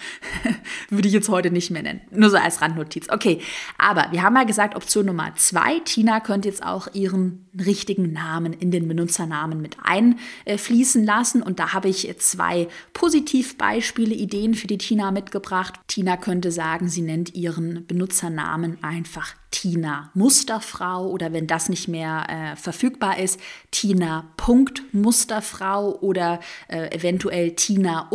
Würde 0.90 1.08
ich 1.08 1.14
jetzt 1.14 1.30
heute 1.30 1.52
nicht 1.52 1.70
mehr 1.70 1.84
nennen. 1.84 2.02
Nur 2.10 2.32
so 2.32 2.38
als 2.38 2.64
Randnotiz. 2.64 3.10
Okay, 3.10 3.40
aber 3.78 4.08
wir 4.10 4.24
haben 4.24 4.36
ja 4.36 4.44
gesagt, 4.44 4.76
Option 4.76 5.06
Nummer 5.06 5.32
zwei, 5.36 5.82
Tina 5.86 6.20
könnte 6.20 6.48
jetzt 6.48 6.64
auch 6.64 6.88
ihren 6.96 7.46
richtigen 7.64 8.14
Namen 8.14 8.54
in 8.54 8.72
den 8.72 8.88
Benutzernamen 8.88 9.62
mit 9.62 9.78
einfließen 9.84 11.04
lassen 11.04 11.44
und 11.44 11.60
da 11.60 11.74
habe 11.74 11.90
ich 11.90 12.12
zwei 12.18 12.68
Positivbeispiele, 12.94 14.16
Ideen 14.16 14.56
für 14.56 14.68
die 14.68 14.80
Tina 14.80 15.12
mitgebracht. 15.12 15.76
Tina 15.88 16.18
könnte 16.18 16.52
sagen, 16.52 16.90
sie 16.90 17.02
nennt 17.02 17.36
ihren 17.36 17.86
Benutzernamen 17.86 18.84
einfach 18.84 19.27
einfach 19.28 19.36
Tina 19.50 20.12
Musterfrau 20.14 21.08
oder 21.08 21.34
wenn 21.34 21.48
das 21.48 21.70
nicht 21.70 21.88
mehr 21.88 22.28
äh, 22.30 22.56
verfügbar 22.56 23.18
ist, 23.18 23.40
Tina 23.72 24.26
Punkt 24.38 24.84
Musterfrau 24.94 25.98
oder 26.00 26.40
äh, 26.68 26.94
eventuell 26.96 27.56
Tina 27.56 28.08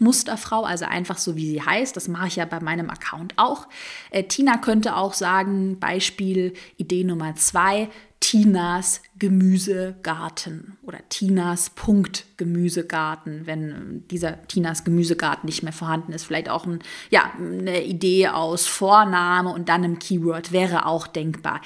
Musterfrau, 0.00 0.64
also 0.64 0.86
einfach 0.86 1.18
so 1.18 1.36
wie 1.36 1.46
sie 1.46 1.62
heißt. 1.62 1.94
Das 1.96 2.08
mache 2.08 2.28
ich 2.28 2.36
ja 2.36 2.46
bei 2.46 2.60
meinem 2.60 2.90
Account 2.90 3.34
auch. 3.36 3.68
Äh, 4.10 4.24
Tina 4.24 4.56
könnte 4.56 4.96
auch 4.96 5.12
sagen, 5.12 5.78
Beispiel 5.78 6.54
Idee 6.78 7.04
Nummer 7.04 7.36
zwei, 7.36 7.88
Tinas 8.20 9.02
Gemüsegarten 9.18 10.76
oder 10.82 10.98
Tinas 11.08 11.70
Punkt 11.70 12.26
Gemüsegarten, 12.36 13.46
wenn 13.46 14.04
dieser 14.10 14.46
Tinas 14.46 14.84
Gemüsegarten 14.84 15.46
nicht 15.46 15.62
mehr 15.62 15.72
vorhanden 15.72 16.12
ist. 16.12 16.24
Vielleicht 16.24 16.50
auch 16.50 16.66
ein, 16.66 16.80
ja, 17.08 17.32
eine 17.38 17.84
Idee 17.84 18.28
aus 18.28 18.66
Vorname 18.66 19.50
und 19.50 19.70
dann 19.70 19.84
einem 19.84 19.98
Keyword 19.98 20.52
wäre 20.52 20.84
auch 20.84 21.06
denkbar. 21.06 21.62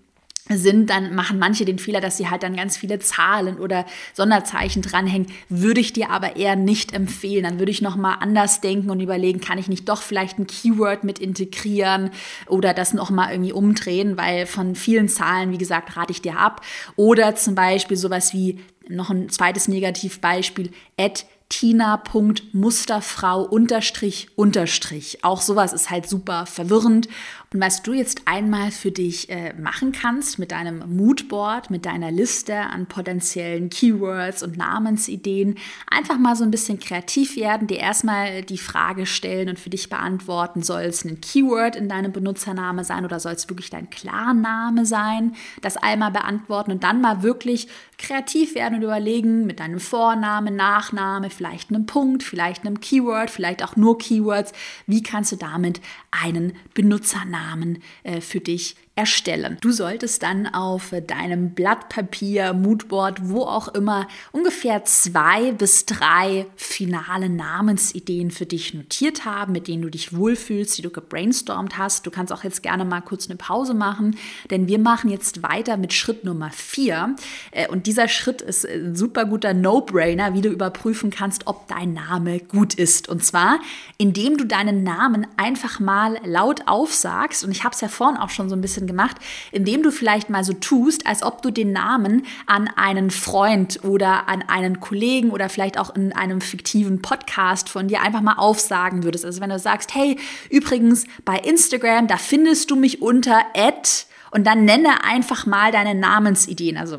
sind, 0.48 0.90
dann 0.90 1.14
machen 1.14 1.38
manche 1.38 1.64
den 1.64 1.78
Fehler, 1.78 2.00
dass 2.00 2.16
sie 2.16 2.28
halt 2.28 2.42
dann 2.42 2.56
ganz 2.56 2.76
viele 2.76 2.98
Zahlen 2.98 3.58
oder 3.58 3.86
Sonderzeichen 4.14 4.82
dranhängen. 4.82 5.28
Würde 5.48 5.80
ich 5.80 5.92
dir 5.92 6.10
aber 6.10 6.36
eher 6.36 6.56
nicht 6.56 6.92
empfehlen. 6.92 7.44
Dann 7.44 7.58
würde 7.58 7.70
ich 7.70 7.82
nochmal 7.82 8.16
anders 8.20 8.60
denken 8.60 8.90
und 8.90 9.00
überlegen, 9.00 9.40
kann 9.40 9.58
ich 9.58 9.68
nicht 9.68 9.88
doch 9.88 10.02
vielleicht 10.02 10.38
ein 10.38 10.46
Keyword 10.46 11.04
mit 11.04 11.18
integrieren 11.18 12.10
oder 12.46 12.74
das 12.74 12.94
nochmal 12.94 13.32
irgendwie 13.32 13.52
umdrehen, 13.52 14.16
weil 14.16 14.46
von 14.46 14.74
vielen 14.74 15.08
Zahlen, 15.08 15.52
wie 15.52 15.58
gesagt, 15.58 15.96
rate 15.96 16.12
ich 16.12 16.22
dir 16.22 16.38
ab. 16.38 16.62
Oder 16.96 17.34
zum 17.36 17.54
Beispiel 17.54 17.96
sowas 17.96 18.32
wie 18.32 18.58
noch 18.88 19.10
ein 19.10 19.28
zweites 19.28 19.68
Negativbeispiel, 19.68 20.70
at 20.98 21.26
tina.musterfrau 21.50 23.42
unterstrich 23.42 24.28
unterstrich. 24.36 25.18
Auch 25.22 25.42
sowas 25.42 25.74
ist 25.74 25.90
halt 25.90 26.08
super 26.08 26.46
verwirrend 26.46 27.08
und 27.52 27.60
was 27.60 27.82
du 27.82 27.92
jetzt 27.92 28.22
einmal 28.26 28.70
für 28.70 28.92
dich 28.92 29.28
äh, 29.28 29.52
machen 29.54 29.90
kannst 29.90 30.38
mit 30.38 30.52
deinem 30.52 30.96
Moodboard, 30.96 31.68
mit 31.68 31.84
deiner 31.84 32.12
Liste 32.12 32.54
an 32.54 32.86
potenziellen 32.86 33.70
Keywords 33.70 34.44
und 34.44 34.56
Namensideen, 34.56 35.56
einfach 35.90 36.16
mal 36.16 36.36
so 36.36 36.44
ein 36.44 36.52
bisschen 36.52 36.78
kreativ 36.78 37.34
werden, 37.34 37.66
dir 37.66 37.80
erstmal 37.80 38.42
die 38.42 38.56
Frage 38.56 39.04
stellen 39.04 39.48
und 39.48 39.58
für 39.58 39.70
dich 39.70 39.88
beantworten, 39.88 40.62
soll 40.62 40.82
es 40.82 41.04
ein 41.04 41.20
Keyword 41.20 41.74
in 41.74 41.88
deinem 41.88 42.12
Benutzername 42.12 42.84
sein 42.84 43.04
oder 43.04 43.18
soll 43.18 43.32
es 43.32 43.48
wirklich 43.48 43.70
dein 43.70 43.90
Klarname 43.90 44.86
sein? 44.86 45.34
Das 45.60 45.76
einmal 45.76 46.12
beantworten 46.12 46.70
und 46.70 46.84
dann 46.84 47.00
mal 47.00 47.24
wirklich 47.24 47.66
kreativ 48.00 48.54
werden 48.54 48.76
und 48.76 48.82
überlegen 48.82 49.46
mit 49.46 49.60
deinem 49.60 49.80
Vorname, 49.80 50.50
Nachname, 50.50 51.30
vielleicht 51.30 51.70
einem 51.70 51.86
Punkt, 51.86 52.22
vielleicht 52.22 52.66
einem 52.66 52.80
Keyword, 52.80 53.30
vielleicht 53.30 53.62
auch 53.62 53.76
nur 53.76 53.98
Keywords, 53.98 54.52
wie 54.86 55.02
kannst 55.02 55.32
du 55.32 55.36
damit 55.36 55.80
einen 56.10 56.54
Benutzernamen 56.74 57.60
Namen 57.60 57.82
äh, 58.02 58.20
für 58.20 58.40
dich 58.40 58.76
erstellen. 59.00 59.56
Du 59.62 59.72
solltest 59.72 60.22
dann 60.22 60.46
auf 60.46 60.92
deinem 61.06 61.54
Blatt 61.54 61.88
Papier, 61.88 62.52
Moodboard, 62.52 63.30
wo 63.30 63.44
auch 63.44 63.68
immer, 63.68 64.06
ungefähr 64.30 64.84
zwei 64.84 65.52
bis 65.52 65.86
drei 65.86 66.46
finale 66.54 67.30
Namensideen 67.30 68.30
für 68.30 68.44
dich 68.44 68.74
notiert 68.74 69.24
haben, 69.24 69.52
mit 69.52 69.68
denen 69.68 69.80
du 69.80 69.88
dich 69.88 70.14
wohlfühlst, 70.14 70.76
die 70.76 70.82
du 70.82 70.90
gebrainstormt 70.90 71.78
hast. 71.78 72.06
Du 72.06 72.10
kannst 72.10 72.30
auch 72.30 72.44
jetzt 72.44 72.62
gerne 72.62 72.84
mal 72.84 73.00
kurz 73.00 73.26
eine 73.26 73.36
Pause 73.36 73.72
machen, 73.72 74.18
denn 74.50 74.68
wir 74.68 74.78
machen 74.78 75.08
jetzt 75.08 75.42
weiter 75.42 75.78
mit 75.78 75.94
Schritt 75.94 76.24
Nummer 76.24 76.50
vier. 76.50 77.16
Äh, 77.52 77.68
und 77.68 77.86
dieser 77.86 78.06
Schritt 78.06 78.42
ist 78.42 78.66
ein 78.66 78.94
super 78.94 79.24
guter 79.24 79.54
No-Brainer, 79.54 80.34
wie 80.34 80.42
du 80.42 80.50
überprüfen 80.50 81.08
kannst, 81.08 81.46
ob 81.46 81.68
dein 81.68 81.94
Name 81.94 82.40
gut 82.40 82.74
ist. 82.74 83.08
Und 83.08 83.24
zwar, 83.24 83.60
indem 83.96 84.36
du 84.36 84.44
deinen 84.44 84.82
Namen 84.82 85.26
einfach 85.38 85.80
mal 85.80 86.18
laut 86.22 86.66
aufsagst. 86.66 87.44
Und 87.44 87.50
ich 87.50 87.64
habe 87.64 87.74
es 87.74 87.80
ja 87.80 87.88
vorhin 87.88 88.18
auch 88.18 88.28
schon 88.28 88.50
so 88.50 88.56
ein 88.56 88.60
bisschen 88.60 88.89
gemacht, 88.90 89.16
indem 89.52 89.82
du 89.82 89.90
vielleicht 89.90 90.28
mal 90.28 90.44
so 90.44 90.52
tust, 90.52 91.06
als 91.06 91.22
ob 91.22 91.40
du 91.42 91.50
den 91.50 91.72
Namen 91.72 92.26
an 92.46 92.68
einen 92.76 93.10
Freund 93.10 93.80
oder 93.84 94.28
an 94.28 94.42
einen 94.46 94.80
Kollegen 94.80 95.30
oder 95.30 95.48
vielleicht 95.48 95.78
auch 95.78 95.94
in 95.94 96.12
einem 96.12 96.40
fiktiven 96.40 97.00
Podcast 97.00 97.68
von 97.68 97.88
dir 97.88 98.02
einfach 98.02 98.20
mal 98.20 98.34
aufsagen 98.34 99.04
würdest. 99.04 99.24
Also 99.24 99.40
wenn 99.40 99.50
du 99.50 99.58
sagst, 99.58 99.94
hey, 99.94 100.18
übrigens 100.50 101.04
bei 101.24 101.36
Instagram, 101.36 102.06
da 102.06 102.16
findest 102.16 102.70
du 102.70 102.76
mich 102.76 103.00
unter 103.00 103.40
Ad 103.54 103.88
und 104.30 104.46
dann 104.46 104.64
nenne 104.64 105.04
einfach 105.04 105.46
mal 105.46 105.72
deine 105.72 105.94
Namensideen. 105.94 106.76
Also 106.76 106.98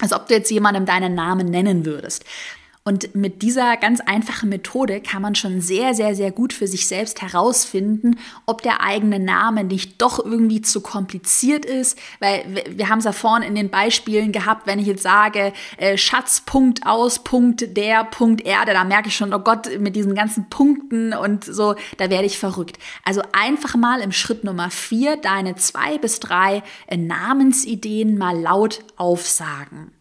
als 0.00 0.12
ob 0.12 0.28
du 0.28 0.34
jetzt 0.34 0.50
jemandem 0.50 0.86
deinen 0.86 1.14
Namen 1.14 1.48
nennen 1.48 1.84
würdest. 1.84 2.24
Und 2.88 3.14
mit 3.14 3.42
dieser 3.42 3.76
ganz 3.76 4.00
einfachen 4.00 4.48
Methode 4.48 5.02
kann 5.02 5.20
man 5.20 5.34
schon 5.34 5.60
sehr, 5.60 5.92
sehr, 5.92 6.14
sehr 6.14 6.30
gut 6.30 6.54
für 6.54 6.66
sich 6.66 6.88
selbst 6.88 7.20
herausfinden, 7.20 8.18
ob 8.46 8.62
der 8.62 8.82
eigene 8.82 9.18
Name 9.18 9.62
nicht 9.62 10.00
doch 10.00 10.24
irgendwie 10.24 10.62
zu 10.62 10.80
kompliziert 10.80 11.66
ist. 11.66 11.98
Weil 12.18 12.64
wir 12.66 12.88
haben 12.88 13.00
es 13.00 13.04
ja 13.04 13.12
vorhin 13.12 13.46
in 13.46 13.54
den 13.54 13.68
Beispielen 13.68 14.32
gehabt, 14.32 14.66
wenn 14.66 14.78
ich 14.78 14.86
jetzt 14.86 15.02
sage, 15.02 15.52
äh, 15.76 15.98
Schatz, 15.98 16.40
Punkt 16.46 16.86
aus, 16.86 17.18
Punkt 17.18 17.76
der, 17.76 18.04
Punkt 18.04 18.40
Erde, 18.46 18.72
da 18.72 18.84
merke 18.84 19.08
ich 19.08 19.16
schon, 19.16 19.34
oh 19.34 19.40
Gott, 19.40 19.68
mit 19.78 19.94
diesen 19.94 20.14
ganzen 20.14 20.48
Punkten 20.48 21.12
und 21.12 21.44
so, 21.44 21.74
da 21.98 22.08
werde 22.08 22.24
ich 22.24 22.38
verrückt. 22.38 22.78
Also 23.04 23.20
einfach 23.32 23.76
mal 23.76 24.00
im 24.00 24.12
Schritt 24.12 24.44
Nummer 24.44 24.70
vier 24.70 25.18
deine 25.18 25.56
zwei 25.56 25.98
bis 25.98 26.20
drei 26.20 26.62
äh, 26.86 26.96
Namensideen 26.96 28.16
mal 28.16 28.40
laut 28.40 28.82
aufsagen. 28.96 29.92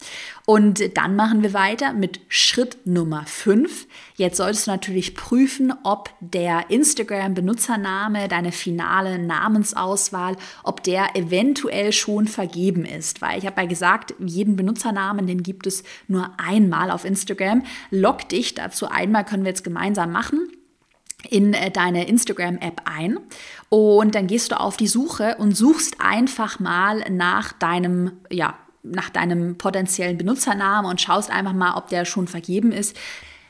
Und 0.50 0.96
dann 0.96 1.18
machen 1.18 1.44
wir 1.44 1.54
weiter 1.54 1.92
mit 1.92 2.22
Schritt 2.30 2.78
Nummer 2.86 3.26
5. 3.26 3.86
Jetzt 4.16 4.38
solltest 4.38 4.66
du 4.66 4.72
natürlich 4.72 5.14
prüfen, 5.14 5.74
ob 5.84 6.10
der 6.22 6.70
Instagram-Benutzername, 6.70 8.30
deine 8.30 8.54
finale 8.54 9.20
Namensauswahl, 9.20 10.38
ob 10.64 10.84
der 10.84 11.18
eventuell 11.18 11.92
schon 11.92 12.28
vergeben 12.28 12.86
ist. 12.86 13.22
Weil 13.22 13.40
ich 13.40 13.46
habe 13.46 13.60
ja 13.60 13.68
gesagt, 13.68 14.14
jeden 14.20 14.56
Benutzernamen, 14.56 15.28
den 15.28 15.44
gibt 15.44 15.68
es 15.68 15.84
nur 16.08 16.32
einmal 16.38 16.92
auf 16.92 17.04
Instagram. 17.04 17.64
Log 17.92 18.30
dich 18.30 18.54
dazu 18.54 18.88
einmal, 18.88 19.26
können 19.26 19.44
wir 19.44 19.50
jetzt 19.50 19.66
gemeinsam 19.66 20.14
machen 20.14 20.48
in 21.30 21.54
äh, 21.56 21.72
deine 21.72 22.08
Instagram-App 22.08 22.84
ein 22.86 23.20
und 23.68 24.16
dann 24.16 24.28
gehst 24.28 24.52
du 24.52 24.60
auf 24.62 24.78
die 24.78 24.88
Suche 24.88 25.36
und 25.40 25.58
suchst 25.58 26.00
einfach 26.00 26.60
mal 26.62 27.04
nach 27.10 27.52
deinem 27.52 28.12
ja, 28.30 28.56
nach 28.92 29.10
deinem 29.10 29.58
potenziellen 29.58 30.18
Benutzernamen 30.18 30.90
und 30.90 31.02
schaust 31.02 31.30
einfach 31.30 31.54
mal, 31.54 31.76
ob 31.76 31.90
der 31.90 32.06
schon 32.06 32.28
vergeben 32.28 32.72
ist. 32.72 32.96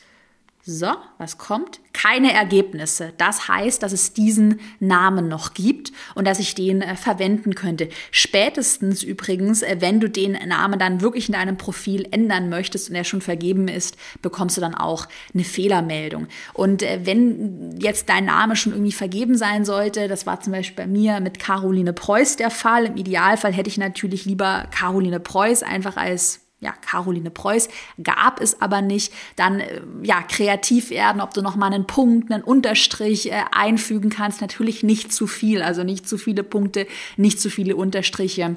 so, 0.67 0.87
was 1.17 1.37
kommt? 1.37 1.79
Keine 1.93 2.33
Ergebnisse. 2.33 3.13
Das 3.17 3.47
heißt, 3.47 3.81
dass 3.81 3.93
es 3.93 4.11
diesen 4.11 4.59
Namen 4.81 5.29
noch 5.29 5.53
gibt 5.53 5.93
und 6.13 6.27
dass 6.27 6.39
ich 6.39 6.55
den 6.55 6.81
äh, 6.81 6.97
verwenden 6.97 7.55
könnte. 7.55 7.87
Spätestens 8.11 9.01
übrigens, 9.01 9.61
äh, 9.61 9.77
wenn 9.79 10.01
du 10.01 10.09
den 10.09 10.33
Namen 10.33 10.77
dann 10.77 10.99
wirklich 10.99 11.29
in 11.29 11.33
deinem 11.33 11.55
Profil 11.55 12.05
ändern 12.11 12.49
möchtest 12.49 12.89
und 12.89 12.95
er 12.95 13.05
schon 13.05 13.21
vergeben 13.21 13.69
ist, 13.69 13.95
bekommst 14.21 14.57
du 14.57 14.61
dann 14.61 14.75
auch 14.75 15.07
eine 15.33 15.45
Fehlermeldung. 15.45 16.27
Und 16.53 16.83
äh, 16.83 16.99
wenn 17.03 17.79
jetzt 17.79 18.09
dein 18.09 18.25
Name 18.25 18.57
schon 18.57 18.73
irgendwie 18.73 18.91
vergeben 18.91 19.37
sein 19.37 19.63
sollte, 19.63 20.09
das 20.09 20.25
war 20.25 20.41
zum 20.41 20.51
Beispiel 20.51 20.83
bei 20.83 20.87
mir 20.87 21.21
mit 21.21 21.39
Caroline 21.39 21.93
Preuß 21.93 22.35
der 22.35 22.51
Fall. 22.51 22.87
Im 22.87 22.97
Idealfall 22.97 23.53
hätte 23.53 23.69
ich 23.69 23.77
natürlich 23.77 24.25
lieber 24.25 24.67
Caroline 24.71 25.21
Preuß 25.21 25.63
einfach 25.63 25.95
als 25.95 26.46
ja, 26.59 26.71
Caroline 26.71 27.29
Preuß 27.29 27.69
gab 28.03 28.41
es 28.41 28.61
aber 28.61 28.81
nicht, 28.81 29.13
dann 29.35 29.59
äh, 29.59 29.81
ja, 30.01 30.23
kreativ 30.23 30.89
werden, 30.89 31.21
ob 31.21 31.33
du 31.33 31.41
noch 31.41 31.55
mal 31.55 31.71
einen 31.71 31.85
Punkt, 31.85 32.31
einen 32.31 32.43
Unterstrich 32.43 33.31
äh, 33.31 33.43
einfügen 33.51 34.09
kannst, 34.09 34.41
natürlich 34.41 34.83
nicht 34.83 35.13
zu 35.13 35.27
viel, 35.27 35.61
also 35.61 35.83
nicht 35.83 36.09
zu 36.09 36.17
viele 36.17 36.43
Punkte, 36.43 36.87
nicht 37.15 37.39
zu 37.39 37.49
viele 37.49 37.75
Unterstriche, 37.75 38.55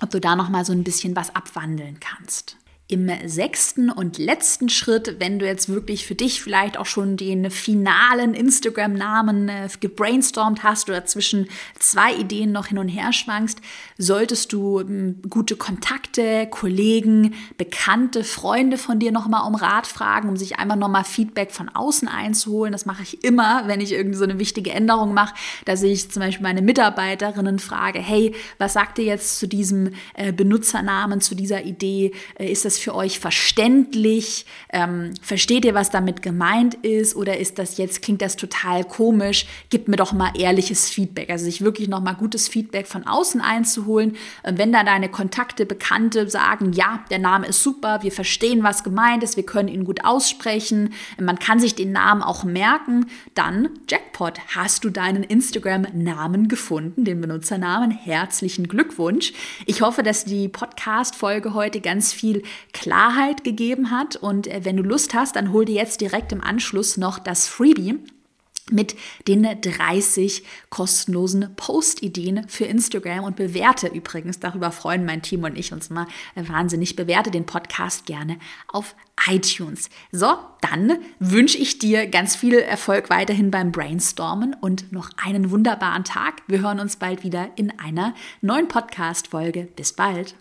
ob 0.00 0.10
du 0.10 0.20
da 0.20 0.36
noch 0.36 0.48
mal 0.48 0.64
so 0.64 0.72
ein 0.72 0.84
bisschen 0.84 1.16
was 1.16 1.34
abwandeln 1.34 1.98
kannst. 1.98 2.56
Im 2.86 3.10
sechsten 3.24 3.88
und 3.88 4.18
letzten 4.18 4.68
Schritt, 4.68 5.16
wenn 5.18 5.38
du 5.38 5.46
jetzt 5.46 5.70
wirklich 5.70 6.06
für 6.06 6.14
dich 6.14 6.42
vielleicht 6.42 6.76
auch 6.76 6.84
schon 6.84 7.16
den 7.16 7.50
finalen 7.50 8.34
Instagram-Namen 8.34 9.48
äh, 9.48 9.68
gebrainstormt 9.80 10.62
hast 10.62 10.90
oder 10.90 11.06
zwischen 11.06 11.48
zwei 11.78 12.14
Ideen 12.14 12.52
noch 12.52 12.66
hin 12.66 12.76
und 12.76 12.88
her 12.88 13.14
schwankst, 13.14 13.62
solltest 13.96 14.52
du 14.52 14.80
ähm, 14.80 15.22
gute 15.30 15.56
Kontakte, 15.56 16.46
Kollegen, 16.50 17.32
Bekannte, 17.56 18.22
Freunde 18.22 18.76
von 18.76 18.98
dir 18.98 19.12
nochmal 19.12 19.48
um 19.48 19.54
Rat 19.54 19.86
fragen, 19.86 20.28
um 20.28 20.36
sich 20.36 20.58
einfach 20.58 20.76
nochmal 20.76 21.04
Feedback 21.04 21.52
von 21.52 21.70
außen 21.70 22.06
einzuholen. 22.06 22.72
Das 22.72 22.84
mache 22.84 23.02
ich 23.02 23.24
immer, 23.24 23.66
wenn 23.66 23.80
ich 23.80 23.92
irgendwie 23.92 24.18
so 24.18 24.24
eine 24.24 24.38
wichtige 24.38 24.72
Änderung 24.72 25.14
mache, 25.14 25.34
dass 25.64 25.82
ich 25.82 26.10
zum 26.10 26.20
Beispiel 26.20 26.42
meine 26.42 26.60
Mitarbeiterinnen 26.60 27.60
frage, 27.60 28.00
hey, 28.00 28.34
was 28.58 28.74
sagt 28.74 28.98
ihr 28.98 29.06
jetzt 29.06 29.38
zu 29.38 29.48
diesem 29.48 29.92
äh, 30.12 30.34
Benutzernamen, 30.34 31.22
zu 31.22 31.34
dieser 31.34 31.64
Idee? 31.64 32.12
Äh, 32.38 32.52
ist 32.52 32.66
das 32.66 32.73
das 32.74 32.82
für 32.82 32.94
euch 32.94 33.18
verständlich? 33.18 34.46
Ähm, 34.70 35.12
versteht 35.22 35.64
ihr, 35.64 35.74
was 35.74 35.90
damit 35.90 36.22
gemeint 36.22 36.74
ist? 36.74 37.14
Oder 37.14 37.38
ist 37.38 37.58
das 37.58 37.78
jetzt, 37.78 38.02
klingt 38.02 38.22
das 38.22 38.36
total 38.36 38.84
komisch? 38.84 39.46
Gebt 39.70 39.88
mir 39.88 39.96
doch 39.96 40.12
mal 40.12 40.32
ehrliches 40.36 40.90
Feedback. 40.90 41.30
Also 41.30 41.44
sich 41.44 41.62
wirklich 41.62 41.88
noch 41.88 42.00
mal 42.00 42.14
gutes 42.14 42.48
Feedback 42.48 42.86
von 42.86 43.06
außen 43.06 43.40
einzuholen. 43.40 44.16
Und 44.42 44.58
wenn 44.58 44.72
da 44.72 44.82
deine 44.84 45.08
Kontakte, 45.08 45.66
Bekannte 45.66 46.28
sagen, 46.28 46.72
ja, 46.72 47.04
der 47.10 47.18
Name 47.18 47.46
ist 47.46 47.62
super, 47.62 48.02
wir 48.02 48.12
verstehen, 48.12 48.62
was 48.62 48.82
gemeint 48.82 49.22
ist, 49.22 49.36
wir 49.36 49.46
können 49.46 49.68
ihn 49.68 49.84
gut 49.84 50.04
aussprechen, 50.04 50.92
man 51.20 51.38
kann 51.38 51.60
sich 51.60 51.74
den 51.74 51.92
Namen 51.92 52.22
auch 52.22 52.44
merken, 52.44 53.06
dann 53.34 53.70
Jackpot, 53.88 54.38
hast 54.54 54.84
du 54.84 54.90
deinen 54.90 55.22
Instagram-Namen 55.22 56.48
gefunden, 56.48 57.04
den 57.04 57.20
Benutzernamen. 57.20 57.90
Herzlichen 57.90 58.68
Glückwunsch. 58.68 59.32
Ich 59.66 59.82
hoffe, 59.82 60.02
dass 60.02 60.24
die 60.24 60.48
Podcast-Folge 60.48 61.54
heute 61.54 61.80
ganz 61.80 62.12
viel 62.12 62.42
Klarheit 62.74 63.44
gegeben 63.44 63.90
hat. 63.90 64.16
Und 64.16 64.46
äh, 64.46 64.60
wenn 64.64 64.76
du 64.76 64.82
Lust 64.82 65.14
hast, 65.14 65.36
dann 65.36 65.52
hol 65.52 65.64
dir 65.64 65.76
jetzt 65.76 66.02
direkt 66.02 66.32
im 66.32 66.42
Anschluss 66.42 66.98
noch 66.98 67.18
das 67.18 67.48
Freebie 67.48 67.98
mit 68.70 68.96
den 69.28 69.46
30 69.60 70.42
kostenlosen 70.70 71.54
Post-Ideen 71.54 72.48
für 72.48 72.64
Instagram 72.64 73.24
und 73.24 73.36
bewerte 73.36 73.88
übrigens, 73.88 74.40
darüber 74.40 74.70
freuen 74.72 75.04
mein 75.04 75.22
Team 75.22 75.44
und 75.44 75.58
ich 75.58 75.72
uns 75.72 75.88
immer 75.88 76.06
wahnsinnig, 76.34 76.96
bewerte 76.96 77.30
den 77.30 77.44
Podcast 77.44 78.06
gerne 78.06 78.38
auf 78.68 78.94
iTunes. 79.28 79.90
So, 80.12 80.34
dann 80.62 80.98
wünsche 81.18 81.58
ich 81.58 81.78
dir 81.78 82.06
ganz 82.06 82.36
viel 82.36 82.54
Erfolg 82.54 83.10
weiterhin 83.10 83.50
beim 83.50 83.70
Brainstormen 83.70 84.56
und 84.58 84.92
noch 84.92 85.10
einen 85.22 85.50
wunderbaren 85.50 86.04
Tag. 86.04 86.42
Wir 86.46 86.60
hören 86.60 86.80
uns 86.80 86.96
bald 86.96 87.22
wieder 87.22 87.50
in 87.56 87.78
einer 87.78 88.14
neuen 88.40 88.68
Podcast-Folge. 88.68 89.68
Bis 89.76 89.92
bald. 89.92 90.34